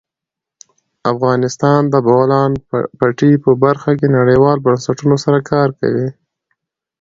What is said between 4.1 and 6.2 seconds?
نړیوالو بنسټونو سره کار کوي.